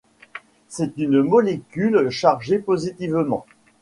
C'est 0.67 0.97
une 0.97 1.21
molécule 1.21 2.09
chargée 2.09 2.57
positivement. 2.57 3.45